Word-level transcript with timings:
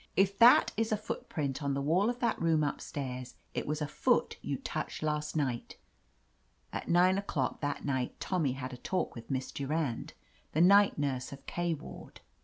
"If 0.17 0.39
that 0.39 0.71
is 0.75 0.91
a 0.91 0.97
footprint 0.97 1.61
on 1.61 1.75
the 1.75 1.79
wall 1.81 2.09
of 2.09 2.17
that 2.21 2.41
room 2.41 2.63
up 2.63 2.81
stairs, 2.81 3.35
it 3.53 3.67
was 3.67 3.83
a 3.83 3.87
foot 3.87 4.39
you 4.41 4.57
touched 4.57 5.03
last 5.03 5.35
night." 5.35 5.77
At 6.73 6.89
nine 6.89 7.19
o'clock 7.19 7.61
that 7.61 7.85
night 7.85 8.19
Tommy 8.19 8.53
had 8.53 8.73
a 8.73 8.77
talk 8.77 9.15
124 9.15 9.15
OF 9.15 9.25
LETITIA 9.29 9.67
CARBERRY 9.67 9.93
with 9.93 10.07
Miss 10.07 10.11
Durand, 10.11 10.13
the 10.53 10.61
night 10.67 10.97
nurse 10.97 11.31
of 11.31 11.45
K 11.45 11.75
ward. 11.75 12.19